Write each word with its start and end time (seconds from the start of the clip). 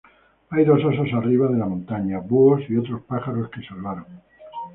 Hay 0.49 0.65
dos 0.65 0.83
osos 0.83 1.13
arriba 1.13 1.47
de 1.47 1.59
la 1.59 1.67
montaña, 1.67 2.17
búhos 2.17 2.63
y 2.67 2.75
otros 2.75 3.03
pájaros 3.03 3.51
que 3.51 3.61
salvaron. 3.61 4.07